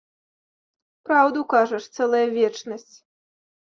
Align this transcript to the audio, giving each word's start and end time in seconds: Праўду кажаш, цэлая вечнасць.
Праўду 1.09 1.39
кажаш, 1.53 1.83
цэлая 1.99 2.25
вечнасць. 2.41 2.95